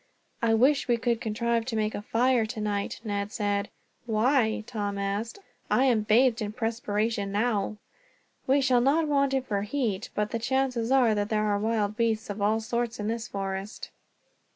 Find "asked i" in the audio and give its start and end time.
4.97-5.85